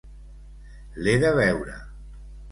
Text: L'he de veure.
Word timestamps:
L'he 1.07 1.13
de 1.25 1.33
veure. 1.41 1.75